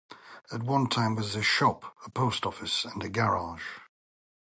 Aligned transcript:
At 0.51 0.63
one 0.63 0.87
time 0.87 1.13
there 1.13 1.23
was 1.23 1.35
a 1.35 1.43
shop, 1.43 1.95
a 2.03 2.09
post 2.09 2.47
office 2.47 2.85
and 2.85 3.03
a 3.03 3.07
garage. 3.07 3.67